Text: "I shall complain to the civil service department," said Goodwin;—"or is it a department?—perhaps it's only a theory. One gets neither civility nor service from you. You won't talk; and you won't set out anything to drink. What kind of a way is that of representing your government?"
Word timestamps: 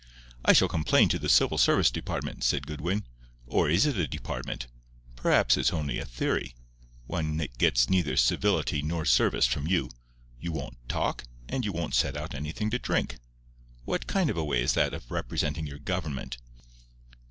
"I 0.43 0.53
shall 0.53 0.67
complain 0.67 1.09
to 1.09 1.19
the 1.19 1.29
civil 1.29 1.59
service 1.59 1.91
department," 1.91 2.43
said 2.43 2.65
Goodwin;—"or 2.65 3.69
is 3.69 3.85
it 3.85 3.97
a 3.99 4.07
department?—perhaps 4.07 5.57
it's 5.57 5.71
only 5.71 5.99
a 5.99 6.05
theory. 6.07 6.55
One 7.05 7.37
gets 7.59 7.87
neither 7.87 8.17
civility 8.17 8.81
nor 8.81 9.05
service 9.05 9.45
from 9.45 9.67
you. 9.67 9.91
You 10.39 10.53
won't 10.53 10.79
talk; 10.89 11.25
and 11.47 11.63
you 11.63 11.71
won't 11.71 11.93
set 11.93 12.17
out 12.17 12.33
anything 12.33 12.71
to 12.71 12.79
drink. 12.79 13.17
What 13.85 14.07
kind 14.07 14.31
of 14.31 14.37
a 14.37 14.43
way 14.43 14.63
is 14.63 14.73
that 14.73 14.95
of 14.95 15.11
representing 15.11 15.67
your 15.67 15.77
government?" 15.77 16.37